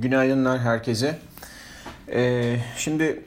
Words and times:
Günaydınlar 0.00 0.58
herkese. 0.58 1.18
Ee, 2.12 2.56
şimdi 2.76 3.22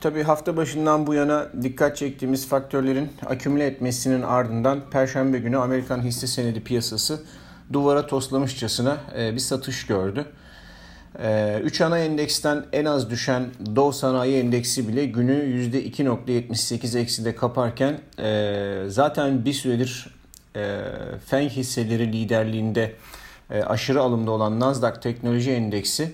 tabii 0.00 0.22
hafta 0.22 0.56
başından 0.56 1.06
bu 1.06 1.14
yana 1.14 1.48
dikkat 1.62 1.96
çektiğimiz 1.96 2.48
faktörlerin 2.48 3.08
akümüle 3.26 3.66
etmesinin 3.66 4.22
ardından 4.22 4.90
Perşembe 4.90 5.38
günü 5.38 5.58
Amerikan 5.58 6.02
hisse 6.02 6.26
senedi 6.26 6.60
piyasası 6.64 7.22
duvara 7.72 8.06
toslamışçasına 8.06 8.96
e, 9.18 9.34
bir 9.34 9.38
satış 9.38 9.86
gördü. 9.86 10.26
E, 11.22 11.58
üç 11.64 11.80
ana 11.80 11.98
endeksten 11.98 12.64
en 12.72 12.84
az 12.84 13.10
düşen 13.10 13.46
Dow 13.76 13.98
Sanayi 13.98 14.42
Endeksi 14.42 14.88
bile 14.88 15.06
günü 15.06 15.32
%2.78 15.32 16.98
ekside 16.98 17.34
kaparken 17.34 18.00
e, 18.18 18.84
zaten 18.88 19.44
bir 19.44 19.52
süredir 19.52 20.14
e, 20.56 20.80
FENG 21.26 21.50
hisseleri 21.50 22.12
liderliğinde 22.12 22.92
aşırı 23.50 24.00
alımda 24.00 24.30
olan 24.30 24.60
Nasdaq 24.60 25.00
Teknoloji 25.00 25.50
Endeksi 25.50 26.12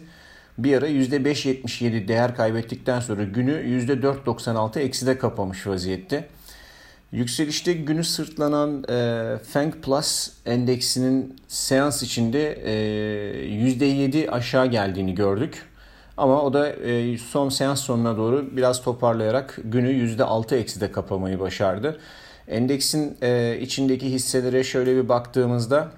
bir 0.59 0.79
ara 0.79 0.89
%5.77 0.89 2.09
değer 2.09 2.37
kaybettikten 2.37 3.01
sonra 3.01 3.25
günü 3.25 3.53
%4.96 3.53 4.81
ekside 4.81 5.19
kapamış 5.19 5.67
vaziyette. 5.67 6.29
Yükselişte 7.13 7.73
günü 7.73 8.05
sırtlanan 8.05 8.85
e, 8.89 9.39
Feng 9.53 9.75
Plus 9.83 10.31
endeksinin 10.47 11.37
seans 11.49 12.03
içinde 12.03 12.53
e, 12.53 12.73
%7 13.49 14.31
aşağı 14.31 14.67
geldiğini 14.67 15.15
gördük. 15.15 15.63
Ama 16.17 16.43
o 16.43 16.53
da 16.53 16.69
e, 16.69 17.19
son 17.19 17.49
seans 17.49 17.81
sonuna 17.81 18.17
doğru 18.17 18.57
biraz 18.57 18.83
toparlayarak 18.83 19.59
günü 19.65 19.91
%6 19.91 20.57
ekside 20.57 20.93
kapamayı 20.93 21.41
başardı. 21.41 22.01
Endeksin 22.49 23.17
e, 23.23 23.59
içindeki 23.61 24.11
hisselere 24.11 24.65
şöyle 24.65 24.97
bir 24.97 25.09
baktığımızda 25.09 25.89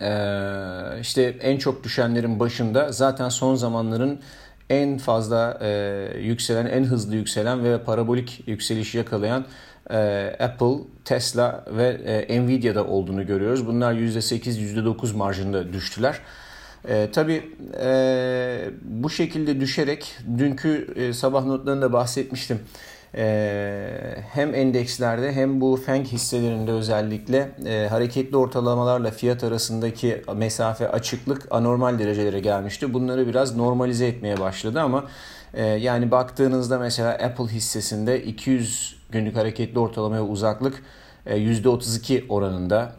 ee, 0.00 1.00
işte 1.00 1.22
en 1.22 1.58
çok 1.58 1.84
düşenlerin 1.84 2.40
başında 2.40 2.92
zaten 2.92 3.28
son 3.28 3.54
zamanların 3.54 4.20
en 4.70 4.98
fazla 4.98 5.58
e, 5.62 6.18
yükselen, 6.20 6.66
en 6.66 6.84
hızlı 6.84 7.16
yükselen 7.16 7.64
ve 7.64 7.82
parabolik 7.82 8.42
yükseliş 8.46 8.94
yakalayan 8.94 9.46
e, 9.90 9.96
Apple, 10.40 10.76
Tesla 11.04 11.64
ve 11.76 11.88
e, 12.28 12.42
Nvidia'da 12.42 12.84
olduğunu 12.86 13.26
görüyoruz. 13.26 13.66
Bunlar 13.66 13.94
%8, 13.94 14.74
%9 14.84 15.16
marjında 15.16 15.72
düştüler. 15.72 16.20
E, 16.88 17.10
tabii 17.12 17.42
e, 17.80 18.70
bu 18.82 19.10
şekilde 19.10 19.60
düşerek 19.60 20.16
dünkü 20.38 20.94
e, 20.96 21.12
sabah 21.12 21.44
notlarında 21.44 21.92
bahsetmiştim. 21.92 22.60
Ee, 23.16 24.16
hem 24.32 24.54
endekslerde 24.54 25.32
hem 25.32 25.60
bu 25.60 25.76
FENG 25.76 26.06
hisselerinde 26.06 26.72
özellikle 26.72 27.50
e, 27.66 27.88
hareketli 27.90 28.36
ortalamalarla 28.36 29.10
fiyat 29.10 29.44
arasındaki 29.44 30.22
mesafe 30.36 30.88
açıklık 30.88 31.46
anormal 31.50 31.98
derecelere 31.98 32.40
gelmişti. 32.40 32.94
Bunları 32.94 33.26
biraz 33.26 33.56
normalize 33.56 34.06
etmeye 34.06 34.40
başladı 34.40 34.80
ama 34.80 35.04
e, 35.54 35.64
yani 35.64 36.10
baktığınızda 36.10 36.78
mesela 36.78 37.10
Apple 37.10 37.44
hissesinde 37.44 38.22
200 38.22 38.96
günlük 39.10 39.36
hareketli 39.36 39.78
ortalamaya 39.78 40.22
uzaklık 40.22 40.82
%32 41.26 42.18
e, 42.18 42.28
oranında, 42.28 42.92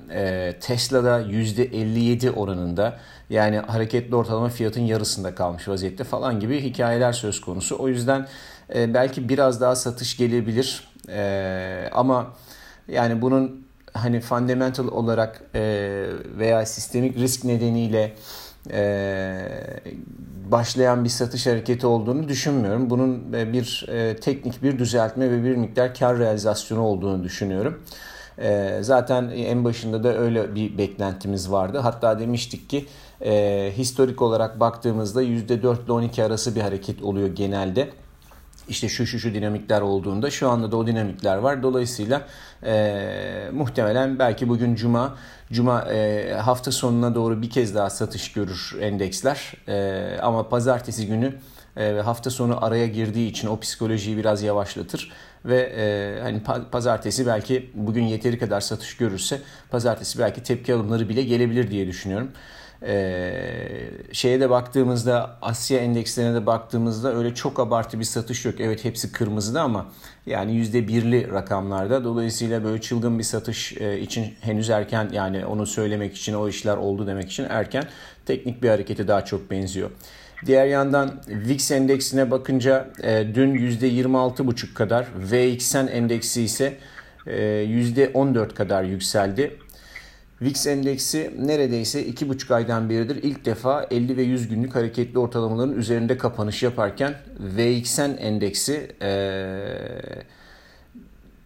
Tesla'da 0.61 1.21
%57 1.21 2.31
oranında 2.31 2.97
yani 3.29 3.57
hareketli 3.57 4.15
ortalama 4.15 4.49
fiyatın 4.49 4.81
yarısında 4.81 5.35
kalmış 5.35 5.67
vaziyette 5.67 6.03
falan 6.03 6.39
gibi 6.39 6.61
hikayeler 6.61 7.13
söz 7.13 7.41
konusu. 7.41 7.75
O 7.79 7.87
yüzden 7.87 8.27
e, 8.75 8.93
belki 8.93 9.29
biraz 9.29 9.61
daha 9.61 9.75
satış 9.75 10.17
gelebilir 10.17 10.87
e, 11.09 11.89
ama 11.93 12.27
yani 12.87 13.21
bunun 13.21 13.65
hani 13.93 14.21
fundamental 14.21 14.87
olarak 14.87 15.41
e, 15.55 15.61
veya 16.37 16.65
sistemik 16.65 17.17
risk 17.17 17.43
nedeniyle 17.43 18.13
e, 18.71 19.47
başlayan 20.51 21.03
bir 21.03 21.09
satış 21.09 21.47
hareketi 21.47 21.87
olduğunu 21.87 22.27
düşünmüyorum. 22.27 22.89
Bunun 22.89 23.33
e, 23.33 23.53
bir 23.53 23.85
e, 23.89 24.15
teknik 24.15 24.63
bir 24.63 24.79
düzeltme 24.79 25.31
ve 25.31 25.43
bir 25.43 25.55
miktar 25.55 25.95
kar 25.95 26.19
realizasyonu 26.19 26.81
olduğunu 26.81 27.23
düşünüyorum. 27.23 27.83
E, 28.37 28.77
zaten 28.81 29.29
en 29.29 29.63
başında 29.63 30.03
da 30.03 30.17
öyle 30.17 30.55
bir 30.55 30.77
beklentimiz 30.77 31.51
vardı. 31.51 31.77
Hatta 31.77 32.19
demiştik 32.19 32.69
ki 32.69 32.85
e, 33.21 33.71
historik 33.77 34.21
olarak 34.21 34.59
baktığımızda 34.59 35.23
%4 35.23 35.85
ile 35.85 35.91
12 35.91 36.23
arası 36.23 36.55
bir 36.55 36.61
hareket 36.61 37.01
oluyor 37.01 37.27
genelde 37.27 37.89
işte 38.69 38.89
şu 38.89 39.05
şu 39.05 39.19
şu 39.19 39.33
dinamikler 39.33 39.81
olduğunda 39.81 40.31
şu 40.31 40.49
anda 40.49 40.71
da 40.71 40.77
o 40.77 40.87
dinamikler 40.87 41.37
var. 41.37 41.63
Dolayısıyla 41.63 42.21
e, 42.63 43.49
muhtemelen 43.53 44.19
belki 44.19 44.49
bugün 44.49 44.75
cuma 44.75 45.15
cuma 45.51 45.81
e, 45.81 46.33
hafta 46.33 46.71
sonuna 46.71 47.15
doğru 47.15 47.41
bir 47.41 47.49
kez 47.49 47.75
daha 47.75 47.89
satış 47.89 48.33
görür 48.33 48.77
endeksler. 48.81 49.53
E, 49.67 50.17
ama 50.21 50.49
pazartesi 50.49 51.07
günü 51.07 51.33
e, 51.77 51.91
hafta 51.91 52.29
sonu 52.29 52.65
araya 52.65 52.87
girdiği 52.87 53.29
için 53.29 53.47
o 53.47 53.59
psikolojiyi 53.59 54.17
biraz 54.17 54.43
yavaşlatır 54.43 55.11
ve 55.45 55.61
e, 55.77 56.21
hani 56.21 56.41
pazartesi 56.71 57.27
belki 57.27 57.71
bugün 57.73 58.03
yeteri 58.03 58.39
kadar 58.39 58.61
satış 58.61 58.97
görürse 58.97 59.41
pazartesi 59.71 60.19
belki 60.19 60.43
tepki 60.43 60.73
alımları 60.73 61.09
bile 61.09 61.23
gelebilir 61.23 61.71
diye 61.71 61.87
düşünüyorum. 61.87 62.31
Ee, 62.87 63.89
şeye 64.11 64.39
de 64.39 64.49
baktığımızda 64.49 65.37
Asya 65.41 65.79
endekslerine 65.79 66.33
de 66.33 66.45
baktığımızda 66.45 67.15
öyle 67.15 67.35
çok 67.35 67.59
abartı 67.59 67.99
bir 67.99 68.03
satış 68.03 68.45
yok. 68.45 68.55
Evet 68.59 68.85
hepsi 68.85 69.11
kırmızıda 69.11 69.61
ama 69.61 69.85
yani 70.25 70.55
yüzde 70.55 70.87
birli 70.87 71.31
rakamlarda. 71.31 72.03
Dolayısıyla 72.03 72.63
böyle 72.63 72.81
çılgın 72.81 73.19
bir 73.19 73.23
satış 73.23 73.77
e, 73.77 73.99
için 73.99 74.33
henüz 74.41 74.69
erken 74.69 75.09
yani 75.13 75.45
onu 75.45 75.65
söylemek 75.65 76.17
için 76.17 76.33
o 76.33 76.49
işler 76.49 76.77
oldu 76.77 77.07
demek 77.07 77.31
için 77.31 77.45
erken. 77.49 77.83
Teknik 78.25 78.63
bir 78.63 78.69
harekete 78.69 79.07
daha 79.07 79.25
çok 79.25 79.51
benziyor. 79.51 79.89
Diğer 80.45 80.65
yandan 80.65 81.21
VIX 81.27 81.71
endeksine 81.71 82.31
bakınca 82.31 82.89
e, 83.03 83.35
dün 83.35 83.55
%26,5 83.55 84.73
kadar, 84.73 85.07
VXN 85.31 85.87
endeksi 85.87 86.41
ise 86.41 86.77
e, 87.27 87.65
%14 87.65 88.53
kadar 88.53 88.83
yükseldi. 88.83 89.57
VIX 90.41 90.67
endeksi 90.67 91.33
neredeyse 91.39 92.07
2,5 92.07 92.53
aydan 92.53 92.89
beridir 92.89 93.23
ilk 93.23 93.45
defa 93.45 93.87
50 93.91 94.17
ve 94.17 94.21
100 94.21 94.47
günlük 94.47 94.75
hareketli 94.75 95.19
ortalamaların 95.19 95.75
üzerinde 95.77 96.17
kapanış 96.17 96.63
yaparken 96.63 97.15
VXN 97.39 98.11
endeksi 98.19 98.95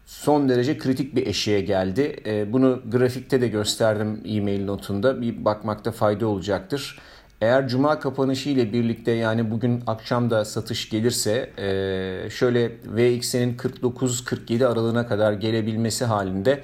son 0.05 0.49
derece 0.49 0.77
kritik 0.77 1.15
bir 1.15 1.27
eşiğe 1.27 1.61
geldi. 1.61 2.15
bunu 2.53 2.81
grafikte 2.91 3.41
de 3.41 3.47
gösterdim 3.47 4.21
e-mail 4.25 4.65
notunda. 4.65 5.21
Bir 5.21 5.45
bakmakta 5.45 5.91
fayda 5.91 6.27
olacaktır. 6.27 6.99
Eğer 7.41 7.67
cuma 7.67 7.99
kapanışı 7.99 8.49
ile 8.49 8.73
birlikte 8.73 9.11
yani 9.11 9.51
bugün 9.51 9.83
akşam 9.87 10.29
da 10.29 10.45
satış 10.45 10.89
gelirse 10.89 11.49
şöyle 12.29 12.67
VX'nin 12.69 13.57
49-47 13.57 14.65
aralığına 14.65 15.07
kadar 15.07 15.33
gelebilmesi 15.33 16.05
halinde 16.05 16.63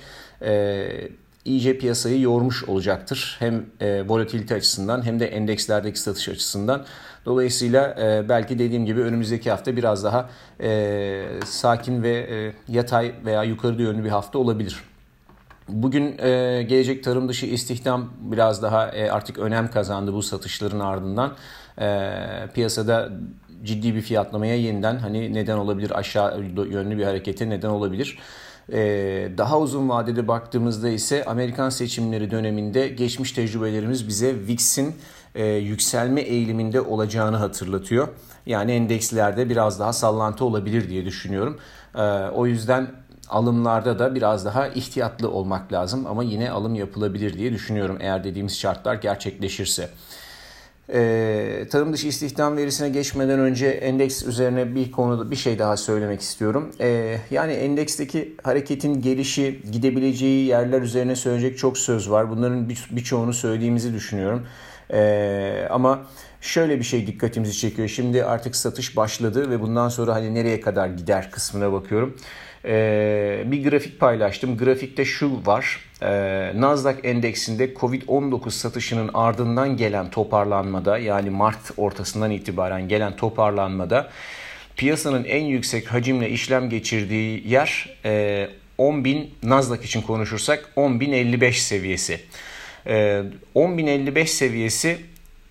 iyice 1.45 1.77
piyasayı 1.77 2.21
yormuş 2.21 2.63
olacaktır. 2.63 3.35
Hem 3.39 3.65
e, 3.79 4.07
volatilite 4.07 4.55
açısından 4.55 5.05
hem 5.05 5.19
de 5.19 5.27
endekslerdeki 5.27 5.99
satış 5.99 6.29
açısından. 6.29 6.85
Dolayısıyla 7.25 7.95
e, 7.99 8.29
belki 8.29 8.59
dediğim 8.59 8.85
gibi 8.85 9.01
önümüzdeki 9.01 9.51
hafta 9.51 9.75
biraz 9.75 10.03
daha 10.03 10.29
e, 10.61 11.23
sakin 11.45 12.03
ve 12.03 12.11
e, 12.11 12.53
yatay 12.73 13.13
veya 13.25 13.43
yukarı 13.43 13.81
yönlü 13.81 14.03
bir 14.03 14.09
hafta 14.09 14.39
olabilir. 14.39 14.75
Bugün 15.69 16.17
e, 16.17 16.63
gelecek 16.69 17.03
tarım 17.03 17.29
dışı 17.29 17.45
istihdam 17.45 18.09
biraz 18.19 18.61
daha 18.63 18.89
e, 18.89 19.11
artık 19.11 19.37
önem 19.37 19.71
kazandı 19.71 20.13
bu 20.13 20.23
satışların 20.23 20.79
ardından. 20.79 21.33
E, 21.81 22.11
piyasada 22.53 23.09
ciddi 23.63 23.95
bir 23.95 24.01
fiyatlamaya 24.01 24.55
yeniden 24.55 24.97
hani 24.97 25.33
neden 25.33 25.57
olabilir 25.57 25.99
aşağı 25.99 26.41
yönlü 26.69 26.97
bir 26.97 27.03
harekete 27.03 27.49
neden 27.49 27.69
olabilir. 27.69 28.17
Ee, 28.71 29.29
daha 29.37 29.59
uzun 29.59 29.89
vadede 29.89 30.27
baktığımızda 30.27 30.89
ise 30.89 31.25
Amerikan 31.25 31.69
seçimleri 31.69 32.31
döneminde 32.31 32.87
geçmiş 32.87 33.31
tecrübelerimiz 33.31 34.07
bize 34.07 34.35
VIX'in 34.47 34.95
e, 35.35 35.45
yükselme 35.45 36.21
eğiliminde 36.21 36.81
olacağını 36.81 37.37
hatırlatıyor. 37.37 38.07
Yani 38.45 38.71
endekslerde 38.71 39.49
biraz 39.49 39.79
daha 39.79 39.93
sallantı 39.93 40.45
olabilir 40.45 40.89
diye 40.89 41.05
düşünüyorum. 41.05 41.59
Ee, 41.95 42.01
o 42.35 42.45
yüzden 42.47 42.87
alımlarda 43.29 43.99
da 43.99 44.15
biraz 44.15 44.45
daha 44.45 44.67
ihtiyatlı 44.67 45.31
olmak 45.31 45.73
lazım 45.73 46.07
ama 46.07 46.23
yine 46.23 46.51
alım 46.51 46.75
yapılabilir 46.75 47.37
diye 47.37 47.53
düşünüyorum 47.53 47.97
eğer 47.99 48.23
dediğimiz 48.23 48.59
şartlar 48.59 48.95
gerçekleşirse. 48.95 49.89
Ee, 50.93 51.67
tarım 51.71 51.93
dışı 51.93 52.07
istihdam 52.07 52.57
verisine 52.57 52.89
geçmeden 52.89 53.39
önce 53.39 53.67
endeks 53.67 54.23
üzerine 54.23 54.75
bir 54.75 54.91
konuda 54.91 55.31
bir 55.31 55.35
şey 55.35 55.59
daha 55.59 55.77
söylemek 55.77 56.21
istiyorum. 56.21 56.71
Ee, 56.79 57.17
yani 57.31 57.53
endeksteki 57.53 58.35
hareketin 58.43 59.01
gelişi, 59.01 59.61
gidebileceği 59.71 60.47
yerler 60.47 60.81
üzerine 60.81 61.15
söyleyecek 61.15 61.57
çok 61.57 61.77
söz 61.77 62.11
var. 62.11 62.29
Bunların 62.29 62.69
bir, 62.69 62.87
birçoğunu 62.91 63.33
söylediğimizi 63.33 63.93
düşünüyorum. 63.93 64.47
E, 64.93 65.67
ama 65.69 66.05
şöyle 66.41 66.79
bir 66.79 66.83
şey 66.83 67.07
dikkatimizi 67.07 67.57
çekiyor. 67.57 67.87
Şimdi 67.87 68.25
artık 68.25 68.55
satış 68.55 68.97
başladı 68.97 69.49
ve 69.49 69.61
bundan 69.61 69.89
sonra 69.89 70.15
hani 70.15 70.33
nereye 70.33 70.61
kadar 70.61 70.87
gider 70.87 71.31
kısmına 71.31 71.73
bakıyorum. 71.73 72.17
Ee, 72.67 73.43
bir 73.45 73.69
grafik 73.69 73.99
paylaştım. 73.99 74.57
Grafikte 74.57 75.05
şu 75.05 75.45
var. 75.45 75.79
Ee, 76.01 76.51
Nasdaq 76.55 76.95
endeksinde 77.03 77.73
Covid-19 77.73 78.51
satışının 78.51 79.09
ardından 79.13 79.77
gelen 79.77 80.09
toparlanmada 80.09 80.97
yani 80.97 81.29
Mart 81.29 81.71
ortasından 81.77 82.31
itibaren 82.31 82.87
gelen 82.87 83.15
toparlanmada 83.15 84.09
piyasanın 84.77 85.23
en 85.23 85.45
yüksek 85.45 85.87
hacimle 85.87 86.29
işlem 86.29 86.69
geçirdiği 86.69 87.47
yer 87.47 87.97
e, 88.05 88.49
10.000 88.79 89.25
Nasdaq 89.43 89.83
için 89.83 90.01
konuşursak 90.01 90.69
10.055 90.77 91.51
seviyesi. 91.51 92.19
E, 92.87 93.23
10.055 93.55 94.25
seviyesi 94.25 94.97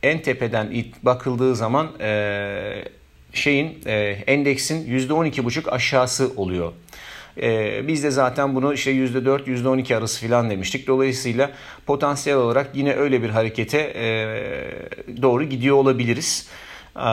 en 0.02 0.22
tepeden 0.22 0.84
bakıldığı 1.02 1.56
zaman 1.56 1.88
e, 2.00 2.84
şeyin 3.32 3.78
e, 3.86 3.94
endeksin 4.26 4.98
%12,5 4.98 5.70
aşağısı 5.70 6.32
oluyor. 6.36 6.72
E, 7.42 7.88
biz 7.88 8.04
de 8.04 8.10
zaten 8.10 8.54
bunu 8.54 8.74
işte 8.74 8.92
%4, 8.92 9.44
%12 9.44 9.96
arası 9.96 10.26
falan 10.26 10.50
demiştik. 10.50 10.86
Dolayısıyla 10.86 11.50
potansiyel 11.86 12.38
olarak 12.38 12.70
yine 12.74 12.94
öyle 12.94 13.22
bir 13.22 13.30
harekete 13.30 13.78
e, 13.78 14.06
doğru 15.22 15.44
gidiyor 15.44 15.76
olabiliriz. 15.76 16.48
E, 16.96 17.08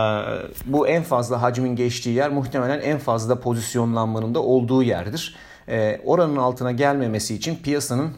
bu 0.66 0.88
en 0.88 1.04
fazla 1.04 1.42
hacmin 1.42 1.76
geçtiği 1.76 2.16
yer 2.16 2.30
muhtemelen 2.30 2.80
en 2.80 2.98
fazla 2.98 3.40
pozisyonlanmanın 3.40 4.36
da 4.36 4.40
olduğu 4.40 4.84
yerdir. 4.84 5.36
E, 5.68 6.02
oranın 6.06 6.36
altına 6.36 6.72
gelmemesi 6.72 7.36
için 7.36 7.56
piyasanın 7.56 8.12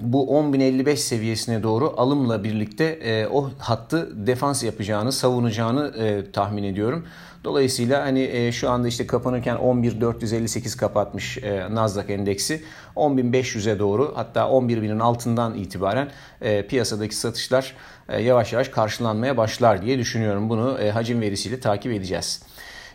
bu 0.00 0.26
10.055 0.26 0.96
seviyesine 0.96 1.62
doğru 1.62 1.94
alımla 1.96 2.44
birlikte 2.44 2.84
e, 2.84 3.26
o 3.26 3.50
hattı 3.58 4.26
defans 4.26 4.62
yapacağını, 4.62 5.12
savunacağını 5.12 5.92
e, 5.98 6.32
tahmin 6.32 6.62
ediyorum. 6.62 7.06
Dolayısıyla 7.44 8.02
hani 8.04 8.20
e, 8.20 8.52
şu 8.52 8.70
anda 8.70 8.88
işte 8.88 9.06
kapanırken 9.06 9.56
11.458 9.56 10.76
kapatmış 10.76 11.38
e, 11.38 11.74
Nasdaq 11.74 12.12
endeksi. 12.12 12.62
10.500'e 12.96 13.78
doğru 13.78 14.12
hatta 14.14 14.40
11.000'in 14.40 14.98
altından 14.98 15.54
itibaren 15.54 16.08
e, 16.40 16.66
piyasadaki 16.66 17.16
satışlar 17.16 17.74
e, 18.08 18.22
yavaş 18.22 18.52
yavaş 18.52 18.68
karşılanmaya 18.68 19.36
başlar 19.36 19.82
diye 19.82 19.98
düşünüyorum. 19.98 20.48
Bunu 20.48 20.78
e, 20.80 20.90
hacim 20.90 21.20
verisiyle 21.20 21.60
takip 21.60 21.92
edeceğiz. 21.92 22.42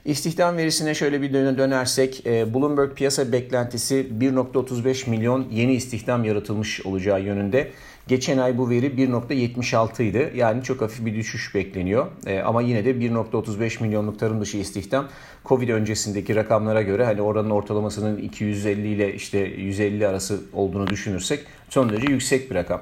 İstihdam 0.06 0.58
verisine 0.58 0.94
şöyle 0.94 1.22
bir 1.22 1.34
dönersek 1.34 2.26
e, 2.26 2.54
Bloomberg 2.54 2.94
piyasa 2.94 3.32
beklentisi 3.32 4.08
1.35 4.20 5.10
milyon 5.10 5.48
yeni 5.52 5.74
istihdam 5.74 6.24
yaratılmış 6.24 6.86
olacağı 6.86 7.22
yönünde. 7.22 7.72
Geçen 8.08 8.38
ay 8.38 8.58
bu 8.58 8.70
veri 8.70 8.86
1.76 8.86 10.04
idi. 10.04 10.34
Yani 10.36 10.64
çok 10.64 10.82
hafif 10.82 11.06
bir 11.06 11.16
düşüş 11.16 11.56
bekleniyor. 11.56 12.08
E, 12.26 12.40
ama 12.40 12.62
yine 12.62 12.86
de 12.86 12.92
1.35 12.92 13.84
milyonluk 13.84 14.20
tarım 14.20 14.42
dışı 14.42 14.58
istihdam 14.58 15.08
Covid 15.46 15.70
öncesindeki 15.70 16.36
rakamlara 16.36 16.82
göre 16.82 17.06
hani 17.06 17.22
oranın 17.22 17.50
ortalamasının 17.50 18.18
250 18.18 18.88
ile 18.88 19.14
işte 19.14 19.38
150 19.40 20.08
arası 20.08 20.40
olduğunu 20.54 20.88
düşünürsek 20.88 21.40
son 21.70 21.90
derece 21.90 22.12
yüksek 22.12 22.52
bir 22.52 22.56
rakam. 22.56 22.82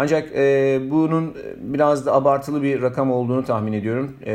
Ancak 0.00 0.28
e, 0.36 0.80
bunun 0.90 1.34
biraz 1.56 2.06
da 2.06 2.14
abartılı 2.14 2.62
bir 2.62 2.82
rakam 2.82 3.12
olduğunu 3.12 3.44
tahmin 3.44 3.72
ediyorum. 3.72 4.16
E, 4.26 4.32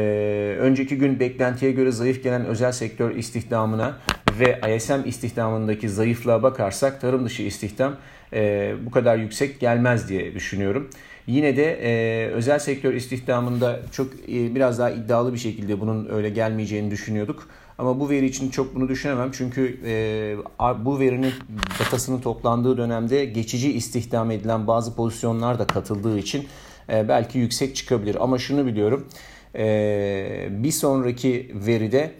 önceki 0.60 0.98
gün 0.98 1.20
beklentiye 1.20 1.72
göre 1.72 1.92
zayıf 1.92 2.24
gelen 2.24 2.46
özel 2.46 2.72
sektör 2.72 3.16
istihdamına 3.16 3.98
ve 4.40 4.76
ISM 4.76 5.00
istihdamındaki 5.06 5.90
zayıflığa 5.90 6.44
bakarsak 6.44 7.02
tarım 7.02 7.26
dışı 7.26 7.44
istihdam 7.44 7.96
e, 8.34 8.74
bu 8.86 8.92
kadar 8.92 9.18
yüksek 9.18 9.60
gelmez 9.60 10.10
diye 10.10 10.36
düşünüyorum. 10.36 10.90
Yine 11.28 11.58
de 11.58 11.80
e, 11.82 12.28
özel 12.28 12.60
sektör 12.60 12.94
istihdamında 12.94 13.80
çok 13.92 14.08
e, 14.14 14.56
biraz 14.56 14.80
daha 14.80 14.90
iddialı 14.90 15.34
bir 15.34 15.40
şekilde 15.40 15.80
bunun 15.80 16.10
öyle 16.10 16.30
gelmeyeceğini 16.30 16.92
düşünüyorduk. 16.92 17.48
Ama 17.78 18.00
bu 18.00 18.10
veri 18.10 18.26
için 18.26 18.50
çok 18.50 18.76
bunu 18.76 18.90
düşünemem 18.90 19.32
çünkü 19.32 19.80
e, 19.86 20.86
bu 20.86 21.00
verinin 21.00 21.34
datasının 21.80 22.22
toplandığı 22.22 22.78
dönemde 22.78 23.26
geçici 23.26 23.74
istihdam 23.74 24.32
edilen 24.32 24.68
bazı 24.68 24.96
pozisyonlar 24.96 25.60
da 25.60 25.68
katıldığı 25.68 26.20
için 26.20 26.48
e, 26.90 27.08
belki 27.10 27.40
yüksek 27.40 27.76
çıkabilir. 27.76 28.18
Ama 28.20 28.38
şunu 28.38 28.66
biliyorum 28.66 29.08
e, 29.56 30.48
bir 30.50 30.72
sonraki 30.72 31.52
veride 31.54 32.12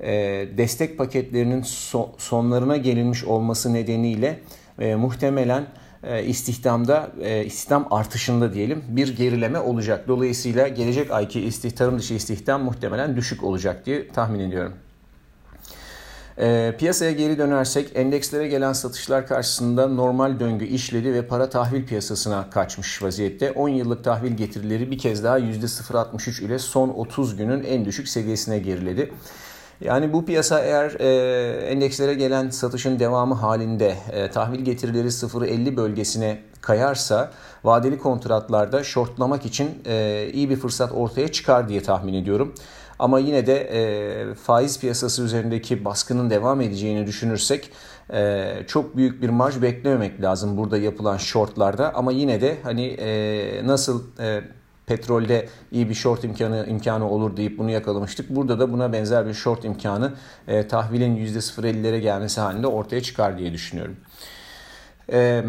e, 0.00 0.12
destek 0.56 0.98
paketlerinin 0.98 1.62
so, 1.62 2.10
sonlarına 2.18 2.76
gelinmiş 2.76 3.24
olması 3.24 3.74
nedeniyle 3.74 4.40
e, 4.78 4.94
muhtemelen 4.94 5.66
e, 6.02 6.24
istihdamda 6.24 7.10
e, 7.22 7.44
istihdam 7.44 7.88
artışında 7.90 8.54
diyelim 8.54 8.84
bir 8.88 9.16
gerileme 9.16 9.58
olacak. 9.58 10.08
Dolayısıyla 10.08 10.68
gelecek 10.68 11.10
ayki 11.10 11.40
istihdam 11.40 11.98
dışı 11.98 12.14
istihdam 12.14 12.64
muhtemelen 12.64 13.16
düşük 13.16 13.44
olacak 13.44 13.86
diye 13.86 14.08
tahmin 14.08 14.40
ediyorum. 14.40 14.74
E, 16.38 16.74
piyasaya 16.78 17.12
geri 17.12 17.38
dönersek 17.38 17.90
endekslere 17.94 18.48
gelen 18.48 18.72
satışlar 18.72 19.26
karşısında 19.26 19.88
normal 19.88 20.40
döngü 20.40 20.64
işledi 20.64 21.14
ve 21.14 21.26
para 21.26 21.50
tahvil 21.50 21.86
piyasasına 21.86 22.50
kaçmış 22.50 23.02
vaziyette. 23.02 23.52
10 23.52 23.68
yıllık 23.68 24.04
tahvil 24.04 24.32
getirileri 24.32 24.90
bir 24.90 24.98
kez 24.98 25.24
daha 25.24 25.38
%0.63 25.38 26.44
ile 26.44 26.58
son 26.58 26.88
30 26.88 27.36
günün 27.36 27.64
en 27.64 27.84
düşük 27.84 28.08
seviyesine 28.08 28.58
geriledi. 28.58 29.12
Yani 29.80 30.12
bu 30.12 30.24
piyasa 30.24 30.60
eğer 30.60 31.00
e, 31.00 31.66
endekslere 31.66 32.14
gelen 32.14 32.50
satışın 32.50 32.98
devamı 32.98 33.34
halinde 33.34 33.96
e, 34.12 34.30
tahvil 34.30 34.60
getirileri 34.60 35.08
0.50 35.08 35.76
bölgesine 35.76 36.38
kayarsa 36.60 37.30
vadeli 37.64 37.98
kontratlarda 37.98 38.84
shortlamak 38.84 39.46
için 39.46 39.70
e, 39.86 40.28
iyi 40.32 40.50
bir 40.50 40.56
fırsat 40.56 40.92
ortaya 40.92 41.28
çıkar 41.32 41.68
diye 41.68 41.82
tahmin 41.82 42.14
ediyorum. 42.14 42.54
Ama 43.02 43.18
yine 43.18 43.46
de 43.46 43.58
e, 43.72 44.34
faiz 44.34 44.80
piyasası 44.80 45.22
üzerindeki 45.22 45.84
baskının 45.84 46.30
devam 46.30 46.60
edeceğini 46.60 47.06
düşünürsek 47.06 47.70
e, 48.12 48.52
çok 48.66 48.96
büyük 48.96 49.22
bir 49.22 49.28
marj 49.28 49.62
beklememek 49.62 50.22
lazım 50.22 50.56
burada 50.56 50.78
yapılan 50.78 51.16
shortlarda. 51.16 51.94
Ama 51.94 52.12
yine 52.12 52.40
de 52.40 52.56
hani 52.62 52.86
e, 52.86 53.66
nasıl 53.66 54.02
e, 54.20 54.40
petrolde 54.86 55.48
iyi 55.72 55.88
bir 55.88 55.94
short 55.94 56.24
imkanı 56.24 56.66
imkanı 56.68 57.10
olur 57.10 57.36
deyip 57.36 57.58
bunu 57.58 57.70
yakalamıştık. 57.70 58.30
Burada 58.30 58.58
da 58.58 58.72
buna 58.72 58.92
benzer 58.92 59.26
bir 59.26 59.34
short 59.34 59.64
imkanı 59.64 60.12
e, 60.48 60.68
tahvilin 60.68 61.16
%0.50'lere 61.16 61.98
gelmesi 61.98 62.40
halinde 62.40 62.66
ortaya 62.66 63.02
çıkar 63.02 63.38
diye 63.38 63.52
düşünüyorum. 63.52 63.96
E, 65.12 65.42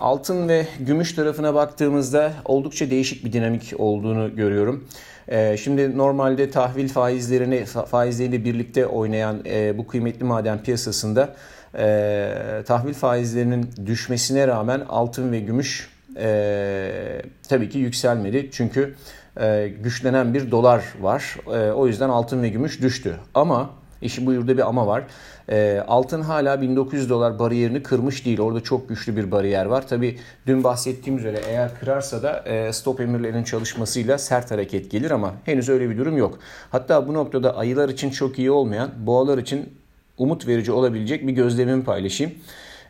altın 0.00 0.48
ve 0.48 0.66
gümüş 0.80 1.12
tarafına 1.12 1.54
baktığımızda 1.54 2.32
oldukça 2.44 2.90
değişik 2.90 3.24
bir 3.24 3.32
dinamik 3.32 3.72
olduğunu 3.78 4.36
görüyorum. 4.36 4.88
E, 5.28 5.56
şimdi 5.56 5.98
normalde 5.98 6.50
tahvil 6.50 6.88
faizlerini 6.88 7.64
faizleriyle 7.64 8.44
birlikte 8.44 8.86
oynayan 8.86 9.40
e, 9.46 9.78
bu 9.78 9.86
kıymetli 9.86 10.24
maden 10.24 10.62
piyasasında 10.62 11.34
e, 11.78 12.62
tahvil 12.66 12.94
faizlerinin 12.94 13.70
düşmesine 13.86 14.48
rağmen 14.48 14.80
altın 14.88 15.32
ve 15.32 15.40
gümüş 15.40 15.90
e, 16.16 17.22
tabii 17.48 17.68
ki 17.68 17.78
yükselmedi. 17.78 18.48
Çünkü 18.52 18.94
e, 19.40 19.72
güçlenen 19.82 20.34
bir 20.34 20.50
dolar 20.50 20.84
var. 21.00 21.36
O 21.74 21.86
yüzden 21.86 22.08
altın 22.08 22.42
ve 22.42 22.48
gümüş 22.48 22.82
düştü. 22.82 23.16
Ama 23.34 23.70
işi 24.02 24.26
buyurda 24.26 24.56
bir 24.56 24.68
ama 24.68 24.86
var. 24.86 25.04
E, 25.48 25.84
altın 25.88 26.22
hala 26.22 26.60
1900 26.60 27.10
dolar 27.10 27.38
bariyerini 27.38 27.82
kırmış 27.82 28.26
değil. 28.26 28.40
Orada 28.40 28.60
çok 28.60 28.88
güçlü 28.88 29.16
bir 29.16 29.30
bariyer 29.30 29.66
var. 29.66 29.88
Tabi 29.88 30.18
dün 30.46 30.64
bahsettiğim 30.64 31.18
üzere 31.18 31.40
eğer 31.48 31.78
kırarsa 31.80 32.22
da 32.22 32.38
e, 32.38 32.72
stop 32.72 33.00
emirlerinin 33.00 33.44
çalışmasıyla 33.44 34.18
sert 34.18 34.50
hareket 34.50 34.90
gelir 34.90 35.10
ama 35.10 35.34
henüz 35.44 35.68
öyle 35.68 35.90
bir 35.90 35.98
durum 35.98 36.16
yok. 36.16 36.38
Hatta 36.70 37.08
bu 37.08 37.14
noktada 37.14 37.56
ayılar 37.56 37.88
için 37.88 38.10
çok 38.10 38.38
iyi 38.38 38.50
olmayan, 38.50 38.90
boğalar 38.98 39.38
için 39.38 39.74
umut 40.18 40.46
verici 40.46 40.72
olabilecek 40.72 41.26
bir 41.26 41.32
gözlemimi 41.32 41.84
paylaşayım 41.84 42.32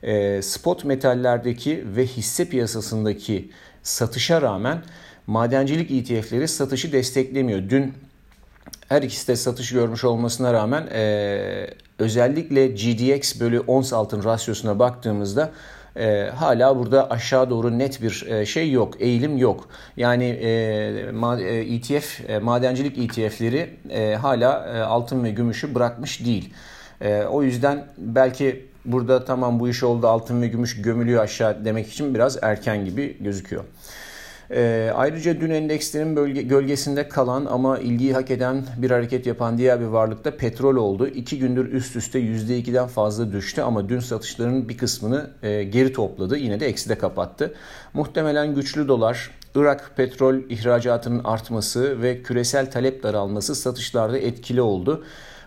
e, 0.02 0.42
spot 0.42 0.84
metallerdeki 0.84 1.84
ve 1.96 2.06
hisse 2.06 2.44
piyasasındaki 2.48 3.50
satışa 3.82 4.42
rağmen 4.42 4.82
madencilik 5.26 5.90
ETF'leri 5.90 6.48
satışı 6.48 6.92
desteklemiyor. 6.92 7.62
Dün 7.70 7.94
her 8.92 9.02
ikisi 9.02 9.28
de 9.28 9.36
satış 9.36 9.72
görmüş 9.72 10.04
olmasına 10.04 10.52
rağmen 10.52 10.86
e, 10.92 11.70
özellikle 11.98 12.66
GDX 12.66 13.40
bölü 13.40 13.60
ons 13.60 13.92
altın 13.92 14.24
rasyosuna 14.24 14.78
baktığımızda 14.78 15.50
e, 15.96 16.30
hala 16.34 16.78
burada 16.78 17.10
aşağı 17.10 17.50
doğru 17.50 17.78
net 17.78 18.02
bir 18.02 18.26
e, 18.28 18.46
şey 18.46 18.70
yok, 18.70 18.94
eğilim 19.00 19.38
yok. 19.38 19.68
Yani 19.96 20.24
e, 20.24 21.10
ma, 21.12 21.40
e, 21.40 21.74
ETF, 21.74 22.30
e, 22.30 22.38
madencilik 22.38 22.98
ETF'leri 22.98 23.70
e, 23.90 24.14
hala 24.14 24.74
e, 24.74 24.80
altın 24.80 25.24
ve 25.24 25.30
gümüşü 25.30 25.74
bırakmış 25.74 26.24
değil. 26.24 26.54
E, 27.00 27.22
o 27.22 27.42
yüzden 27.42 27.84
belki 27.98 28.66
burada 28.84 29.24
tamam 29.24 29.60
bu 29.60 29.68
iş 29.68 29.82
oldu 29.82 30.08
altın 30.08 30.42
ve 30.42 30.48
gümüş 30.48 30.82
gömülüyor 30.82 31.22
aşağı 31.22 31.64
demek 31.64 31.88
için 31.88 32.14
biraz 32.14 32.38
erken 32.42 32.84
gibi 32.84 33.16
gözüküyor. 33.20 33.64
E, 34.54 34.92
ayrıca 34.94 35.40
dün 35.40 35.50
endekslerin 35.50 36.16
bölge, 36.16 36.42
gölgesinde 36.42 37.08
kalan 37.08 37.46
ama 37.46 37.78
ilgiyi 37.78 38.12
hak 38.12 38.30
eden 38.30 38.64
bir 38.76 38.90
hareket 38.90 39.26
yapan 39.26 39.58
diğer 39.58 39.80
bir 39.80 39.86
varlık 39.86 40.24
da 40.24 40.36
petrol 40.36 40.76
oldu. 40.76 41.08
İki 41.08 41.38
gündür 41.38 41.72
üst 41.72 41.96
üste 41.96 42.20
%2'den 42.20 42.86
fazla 42.86 43.32
düştü 43.32 43.62
ama 43.62 43.88
dün 43.88 44.00
satışların 44.00 44.68
bir 44.68 44.78
kısmını 44.78 45.30
e, 45.42 45.64
geri 45.64 45.92
topladı. 45.92 46.36
Yine 46.36 46.60
de 46.60 46.66
ekside 46.66 46.98
kapattı. 46.98 47.54
Muhtemelen 47.94 48.54
güçlü 48.54 48.88
dolar, 48.88 49.30
Irak 49.54 49.92
petrol 49.96 50.34
ihracatının 50.34 51.24
artması 51.24 52.02
ve 52.02 52.22
küresel 52.22 52.70
talep 52.70 53.02
daralması 53.02 53.54
satışlarda 53.54 54.18
etkili 54.18 54.60
oldu. 54.60 55.04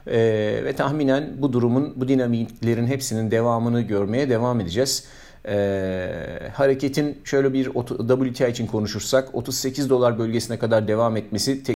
Ee, 0.07 0.61
ve 0.63 0.73
tahminen 0.73 1.33
bu 1.37 1.53
durumun, 1.53 1.93
bu 1.95 2.07
dinamiklerin 2.07 2.87
hepsinin 2.87 3.31
devamını 3.31 3.81
görmeye 3.81 4.29
devam 4.29 4.59
edeceğiz. 4.59 5.05
Ee, 5.47 6.49
hareketin 6.53 7.17
şöyle 7.23 7.53
bir 7.53 7.65
WTI 8.31 8.49
için 8.51 8.67
konuşursak 8.67 9.35
38 9.35 9.89
dolar 9.89 10.19
bölgesine 10.19 10.59
kadar 10.59 10.87
devam 10.87 11.17
etmesi 11.17 11.61